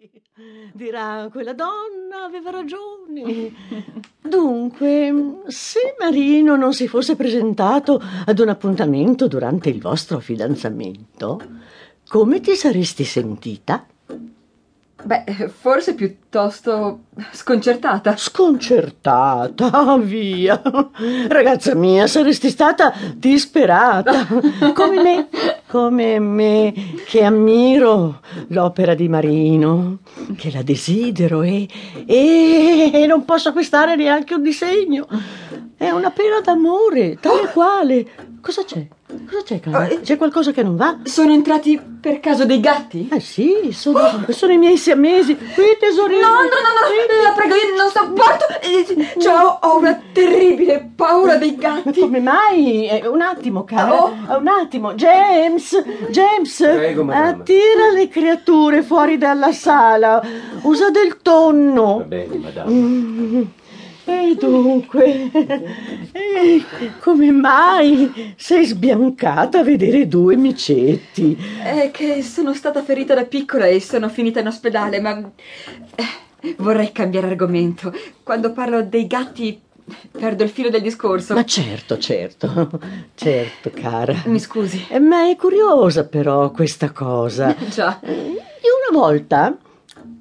Dirà, 0.72 1.28
quella 1.30 1.52
donna 1.52 2.24
aveva 2.24 2.50
ragione. 2.50 3.52
Dunque, 4.22 5.42
se 5.46 5.94
Marino 5.98 6.56
non 6.56 6.72
si 6.72 6.88
fosse 6.88 7.16
presentato 7.16 8.00
ad 8.24 8.38
un 8.38 8.48
appuntamento 8.48 9.28
durante 9.28 9.68
il 9.68 9.80
vostro 9.80 10.20
fidanzamento, 10.20 11.40
come 12.08 12.40
ti 12.40 12.54
saresti 12.54 13.04
sentita? 13.04 13.86
Beh, 15.02 15.48
forse 15.48 15.94
piuttosto 15.94 17.04
sconcertata. 17.32 18.16
Sconcertata, 18.16 19.96
via. 20.02 20.60
Ragazza 21.28 21.74
mia, 21.74 22.06
saresti 22.06 22.50
stata 22.50 22.92
disperata. 23.14 24.26
Come 24.74 25.02
me, 25.02 25.28
come 25.68 26.18
me, 26.18 26.74
che 27.06 27.24
ammiro 27.24 28.20
l'opera 28.48 28.94
di 28.94 29.08
Marino, 29.08 29.98
che 30.36 30.50
la 30.50 30.62
desidero 30.62 31.42
e, 31.42 31.66
e 32.06 33.06
non 33.06 33.24
posso 33.24 33.48
acquistare 33.48 33.96
neanche 33.96 34.34
un 34.34 34.42
disegno. 34.42 35.06
È 35.76 35.88
una 35.90 36.10
pena 36.10 36.40
d'amore, 36.40 37.16
tale 37.18 37.48
quale. 37.52 38.06
Cosa 38.40 38.64
c'è? 38.64 38.86
Cosa 39.28 39.42
c'è, 39.44 39.60
cara? 39.60 39.86
Eh, 39.88 40.00
C'è 40.00 40.16
qualcosa 40.16 40.52
che 40.52 40.62
non 40.62 40.76
va? 40.76 40.98
Sono 41.04 41.32
entrati 41.32 41.80
per 42.00 42.20
caso 42.20 42.44
dei 42.44 42.60
gatti? 42.60 43.08
Eh 43.12 43.20
sì, 43.20 43.70
sono, 43.72 44.24
sono 44.28 44.52
i 44.52 44.58
miei 44.58 44.76
siamesi. 44.76 45.36
Qui, 45.36 45.64
tesorino. 45.78 46.20
No, 46.20 46.28
no, 46.34 46.34
no, 46.34 46.42
no, 46.42 47.22
la 47.22 47.32
prego, 47.32 47.54
io 47.54 47.76
non 47.76 47.90
sopporto. 47.90 48.44
Eh, 48.60 49.14
Cioè, 49.20 49.58
ho, 49.60 49.78
una 49.78 50.00
terribile 50.12 50.90
paura 50.94 51.36
dei 51.36 51.56
Ma 51.60 51.80
gatti. 51.82 52.00
come 52.00 52.20
mai? 52.20 52.88
Eh, 52.88 53.06
un 53.06 53.20
attimo, 53.20 53.64
cara. 53.64 54.02
Oh. 54.04 54.08
Eh, 54.30 54.34
Un 54.36 54.48
attimo. 54.48 54.94
James, 54.94 55.82
James, 56.10 56.56
Prego, 56.56 57.04
madame. 57.04 57.28
attira 57.42 57.90
le 57.92 58.08
creature 58.08 58.82
fuori 58.82 59.18
dalla 59.18 59.52
sala. 59.52 60.22
Usa 60.62 60.90
del 60.90 61.08
Va 61.10 61.16
tonno. 61.22 62.04
bene, 62.06 62.36
madame. 62.36 62.70
Mm. 62.72 63.42
E 64.10 64.34
dunque, 64.34 65.30
eh, 66.12 66.64
come 67.00 67.30
mai 67.30 68.34
sei 68.36 68.66
sbiancata 68.66 69.60
a 69.60 69.62
vedere 69.62 70.08
due 70.08 70.34
micetti? 70.34 71.38
È 71.62 71.90
che 71.92 72.20
sono 72.22 72.52
stata 72.52 72.82
ferita 72.82 73.14
da 73.14 73.24
piccola 73.24 73.66
e 73.66 73.80
sono 73.80 74.08
finita 74.08 74.40
in 74.40 74.48
ospedale, 74.48 75.00
ma 75.00 75.16
eh, 75.94 76.54
vorrei 76.56 76.90
cambiare 76.90 77.28
argomento. 77.28 77.94
Quando 78.24 78.52
parlo 78.52 78.82
dei 78.82 79.06
gatti 79.06 79.60
perdo 80.10 80.42
il 80.42 80.50
filo 80.50 80.70
del 80.70 80.82
discorso. 80.82 81.34
Ma 81.34 81.44
certo, 81.44 81.96
certo, 81.98 82.68
certo, 83.14 83.70
cara. 83.72 84.22
Mi 84.24 84.40
scusi. 84.40 84.86
Eh, 84.88 84.98
Ma 84.98 85.28
è 85.28 85.36
curiosa 85.36 86.04
però 86.04 86.50
questa 86.50 86.90
cosa. 86.90 87.54
Già. 87.70 88.00
Io 88.02 88.90
una 88.90 88.98
volta, 88.98 89.56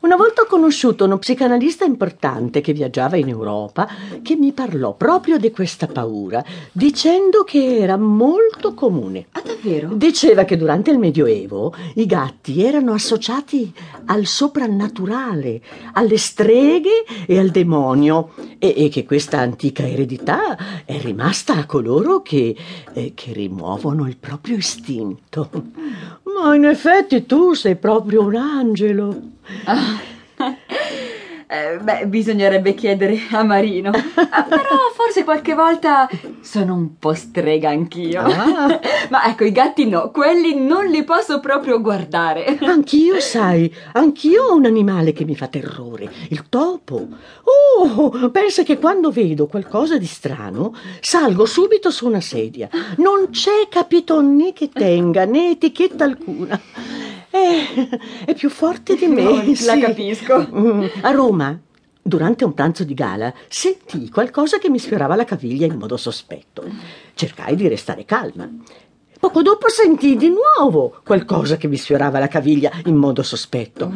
una 0.00 0.16
volta 0.16 0.42
ho 0.42 0.46
conosciuto 0.46 1.04
uno 1.04 1.18
psicanalista 1.18 1.84
importante 1.84 2.62
che 2.62 2.72
viaggiava 2.72 3.16
in 3.16 3.28
Europa 3.28 3.86
che 4.22 4.34
mi 4.34 4.52
parlò 4.52 4.94
proprio 4.94 5.36
di 5.36 5.50
questa 5.50 5.86
paura, 5.86 6.42
dicendo 6.72 7.44
che 7.44 7.76
era 7.76 7.98
molto 7.98 8.72
comune. 8.72 9.26
Ah, 9.32 9.42
davvero? 9.44 9.92
Diceva 9.92 10.44
che 10.44 10.56
durante 10.56 10.90
il 10.90 10.98
Medioevo 10.98 11.74
i 11.96 12.06
gatti 12.06 12.62
erano 12.62 12.94
associati 12.94 13.70
al 14.06 14.24
soprannaturale, 14.24 15.60
alle 15.92 16.16
streghe 16.16 17.04
e 17.26 17.38
al 17.38 17.50
demonio 17.50 18.30
e, 18.58 18.72
e 18.74 18.88
che 18.88 19.04
questa 19.04 19.38
antica 19.38 19.86
eredità 19.86 20.84
è 20.86 20.98
rimasta 20.98 21.56
a 21.56 21.66
coloro 21.66 22.22
che, 22.22 22.56
eh, 22.94 23.12
che 23.14 23.32
rimuovono 23.34 24.08
il 24.08 24.16
proprio 24.16 24.56
istinto. 24.56 25.50
Ma 26.42 26.54
in 26.54 26.64
effetti 26.64 27.26
tu 27.26 27.52
sei 27.52 27.76
proprio 27.76 28.22
un 28.22 28.34
angelo. 28.34 29.20
Eh, 31.52 31.78
beh, 31.82 32.06
bisognerebbe 32.06 32.74
chiedere 32.74 33.18
a 33.32 33.42
Marino. 33.42 33.90
Ah, 34.32 34.44
Però 34.44 34.60
forse 34.94 35.24
qualche 35.24 35.54
volta 35.54 36.08
sono 36.40 36.74
un 36.74 36.96
po' 37.00 37.12
strega 37.14 37.70
anch'io. 37.70 38.20
Ah. 38.22 38.78
Ma 39.10 39.24
ecco, 39.24 39.42
i 39.42 39.50
gatti 39.50 39.88
no, 39.88 40.12
quelli 40.12 40.54
non 40.54 40.86
li 40.86 41.02
posso 41.02 41.40
proprio 41.40 41.80
guardare. 41.80 42.56
Anch'io, 42.60 43.18
sai, 43.18 43.74
anch'io 43.94 44.44
ho 44.44 44.54
un 44.54 44.66
animale 44.66 45.12
che 45.12 45.24
mi 45.24 45.34
fa 45.34 45.48
terrore, 45.48 46.08
il 46.28 46.48
topo. 46.48 46.94
Oh, 46.94 47.59
pensa 48.30 48.62
che 48.62 48.78
quando 48.78 49.10
vedo 49.10 49.46
qualcosa 49.46 49.96
di 49.98 50.06
strano, 50.06 50.74
salgo 51.00 51.46
subito 51.46 51.90
su 51.90 52.06
una 52.06 52.20
sedia. 52.20 52.68
Non 52.96 53.30
c'è 53.30 53.68
capito 53.68 54.20
né 54.20 54.52
che 54.52 54.68
tenga 54.68 55.24
né 55.24 55.50
etichetta 55.50 56.04
alcuna. 56.04 56.60
È, 57.30 57.88
è 58.24 58.34
più 58.34 58.50
forte 58.50 58.96
di 58.96 59.06
me. 59.08 59.22
No, 59.22 59.36
la 59.44 59.54
sì. 59.54 59.78
capisco. 59.80 60.48
Mm, 60.52 60.84
A 61.02 61.10
Roma, 61.12 61.58
durante 62.02 62.44
un 62.44 62.54
pranzo 62.54 62.84
di 62.84 62.94
gala, 62.94 63.32
sentii 63.48 64.10
qualcosa 64.10 64.58
che 64.58 64.68
mi 64.68 64.78
sfiorava 64.78 65.14
la 65.16 65.24
caviglia 65.24 65.66
in 65.66 65.76
modo 65.76 65.96
sospetto. 65.96 66.64
Cercai 67.14 67.54
di 67.56 67.68
restare 67.68 68.04
calma. 68.04 68.48
Poco 69.20 69.42
dopo 69.42 69.68
sentii 69.68 70.16
di 70.16 70.30
nuovo 70.30 71.02
qualcosa 71.04 71.58
che 71.58 71.68
mi 71.68 71.76
sfiorava 71.76 72.18
la 72.18 72.26
caviglia 72.26 72.70
in 72.86 72.96
modo 72.96 73.22
sospetto. 73.22 73.92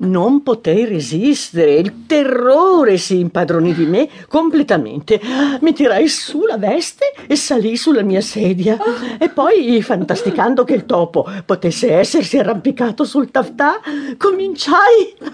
Non 0.00 0.42
potei 0.42 0.84
resistere, 0.84 1.76
il 1.76 2.04
terrore 2.04 2.98
si 2.98 3.18
impadronì 3.20 3.72
di 3.72 3.86
me 3.86 4.06
completamente. 4.28 5.18
Mi 5.62 5.72
tirai 5.72 6.06
su 6.08 6.44
la 6.44 6.58
veste 6.58 7.14
e 7.26 7.36
salii 7.36 7.74
sulla 7.78 8.02
mia 8.02 8.20
sedia. 8.20 8.76
E 9.18 9.30
poi, 9.30 9.80
fantasticando 9.80 10.64
che 10.64 10.74
il 10.74 10.84
topo 10.84 11.26
potesse 11.46 11.92
essersi 11.92 12.36
arrampicato 12.36 13.04
sul 13.04 13.30
taftà, 13.30 13.80
cominciai 14.18 15.16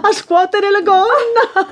a 0.00 0.12
scuotere 0.12 0.70
la 0.70 0.80
gonna. 0.80 1.68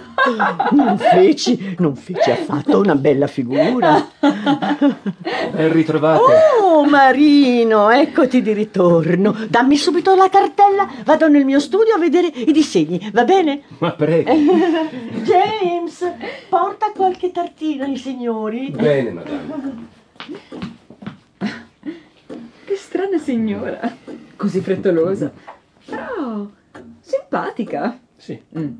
Non 0.72 0.98
feci, 0.98 1.76
non 1.78 1.96
feci 1.96 2.30
affatto 2.30 2.78
una 2.78 2.94
bella 2.94 3.26
figura. 3.26 4.06
Ben 4.20 5.72
ritrovate. 5.72 6.22
Oh, 6.22 6.57
Marino, 6.88 7.90
eccoti 7.90 8.42
di 8.42 8.52
ritorno. 8.52 9.34
Dammi 9.48 9.76
subito 9.76 10.14
la 10.14 10.28
cartella, 10.28 10.88
vado 11.04 11.28
nel 11.28 11.44
mio 11.44 11.60
studio 11.60 11.94
a 11.94 11.98
vedere 11.98 12.26
i 12.28 12.52
disegni, 12.52 13.10
va 13.12 13.24
bene? 13.24 13.62
Ma 13.78 13.92
prego. 13.92 14.32
James, 15.22 16.12
porta 16.48 16.92
qualche 16.94 17.30
tartina 17.30 17.84
ai 17.84 17.96
signori. 17.96 18.70
Bene, 18.70 19.10
madame. 19.10 19.86
Che 22.64 22.76
strana 22.76 23.18
signora. 23.18 23.96
Così 24.36 24.60
frettolosa. 24.60 25.32
Però 25.84 26.46
simpatica. 27.00 27.98
Sì. 28.16 28.40
Mm. 28.58 28.70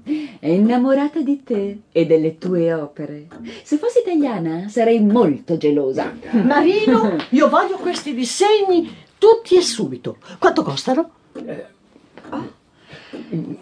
È 0.40 0.46
innamorata 0.46 1.20
di 1.20 1.42
te 1.42 1.78
e 1.90 2.06
delle 2.06 2.38
tue 2.38 2.72
opere. 2.72 3.26
Se 3.62 3.76
fossi 3.76 3.98
italiana 3.98 4.68
sarei 4.68 5.00
molto 5.00 5.56
gelosa. 5.56 6.12
Marino, 6.30 7.16
io 7.30 7.48
voglio 7.48 7.76
questi 7.76 8.14
disegni 8.14 8.88
tutti 9.18 9.56
e 9.56 9.62
subito. 9.62 10.18
Quanto 10.38 10.62
costano? 10.62 11.10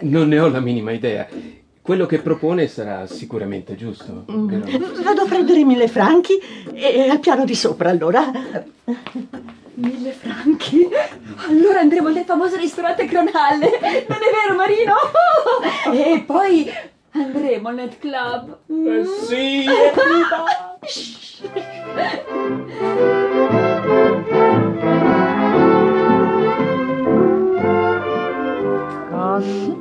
Non 0.01 0.29
ne 0.29 0.39
ho 0.39 0.49
la 0.49 0.61
minima 0.61 0.93
idea. 0.93 1.27
Quello 1.81 2.05
che 2.05 2.19
propone 2.19 2.67
sarà 2.67 3.07
sicuramente 3.07 3.75
giusto. 3.77 4.25
vero? 4.27 4.93
Vado 5.03 5.23
a 5.23 5.27
prendere 5.27 5.65
mille 5.65 5.89
franchi 5.89 6.35
e 6.75 7.09
al 7.09 7.21
piano 7.21 7.45
di 7.45 7.55
sopra, 7.55 7.91
allora. 7.91 8.31
Mille 9.77 10.13
franchi? 10.13 10.89
Allora 11.49 11.81
andremo 11.81 12.09
nel 12.09 12.25
famoso 12.25 12.57
ristorante 12.57 13.05
Cronhalle. 13.05 13.71
Non 14.09 14.19
è 14.19 14.31
vero, 14.33 14.55
Marino? 14.57 14.95
E 15.93 16.23
poi 16.27 16.71
andremo 17.13 17.69
al 17.69 17.75
net 17.75 17.99
club. 17.99 18.59
Eh, 18.69 19.05
sì! 19.05 19.67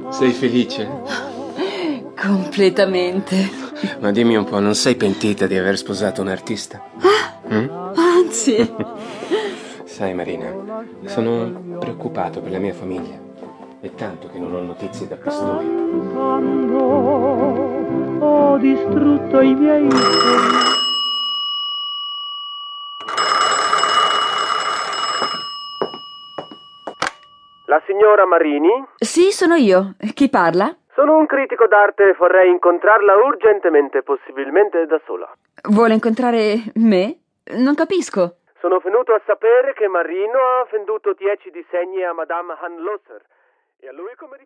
Sei 0.09 0.31
felice? 0.31 0.89
Completamente. 2.19 3.49
Ma 3.99 4.11
dimmi 4.11 4.35
un 4.35 4.43
po', 4.43 4.59
non 4.59 4.75
sei 4.75 4.95
pentita 4.95 5.47
di 5.47 5.57
aver 5.57 5.77
sposato 5.77 6.21
un 6.21 6.27
artista? 6.27 6.83
Mm? 7.51 7.67
Anzi, 7.95 8.73
Sai, 9.95 10.13
Marina, 10.13 10.51
sono 11.05 11.77
preoccupato 11.79 12.41
per 12.41 12.51
la 12.51 12.57
mia 12.57 12.73
famiglia. 12.73 13.17
È 13.79 13.89
tanto 13.95 14.27
che 14.27 14.37
non 14.37 14.53
ho 14.53 14.59
notizie 14.59 15.07
da 15.07 15.15
Pistoia. 15.15 15.69
Ho 18.19 18.57
distrutto 18.57 19.39
i 19.39 19.55
miei 19.55 19.87
La 27.67 27.81
signora 27.85 28.25
Marini? 28.25 28.85
sì, 28.97 29.31
sono 29.31 29.55
io. 29.55 29.95
Chi 30.13 30.27
parla? 30.27 30.75
Sono 30.93 31.17
un 31.17 31.25
critico 31.25 31.67
d'arte 31.67 32.09
e 32.09 32.15
vorrei 32.19 32.51
incontrarla 32.51 33.13
urgentemente, 33.25 34.03
possibilmente 34.03 34.85
da 34.87 34.99
sola. 35.05 35.31
Vuole 35.69 35.93
incontrare 35.93 36.55
me? 36.73 37.17
Non 37.55 37.75
capisco. 37.75 38.39
Sono 38.65 38.79
venuto 38.79 39.13
a 39.13 39.21
sapere 39.27 39.73
che 39.73 39.87
Marino 39.87 40.39
ha 40.39 40.67
venduto 40.71 41.13
dieci 41.13 41.51
disegni 41.51 42.03
a 42.03 42.13
Madame 42.13 42.57
Hanlosser 42.59 43.21
e 43.77 43.87
a 43.89 43.91
lui 43.91 44.15
come 44.15 44.37
rifugiato. 44.37 44.45